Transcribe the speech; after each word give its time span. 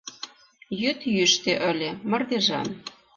Йӱд 0.81 0.99
йӱштӧ 1.15 1.53
ыле, 1.71 1.89
мардежан. 2.09 2.67